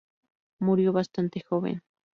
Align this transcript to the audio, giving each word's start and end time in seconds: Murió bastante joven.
Murió 0.57 0.93
bastante 0.93 1.41
joven. 1.47 1.83